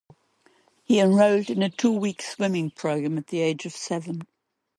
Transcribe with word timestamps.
He 0.83 0.99
enrolled 0.99 1.51
in 1.51 1.61
a 1.61 1.69
two-week 1.69 2.23
swimming 2.23 2.71
program 2.71 3.19
at 3.19 3.27
the 3.27 3.39
age 3.39 3.67
of 3.67 3.73
seven. 3.73 4.23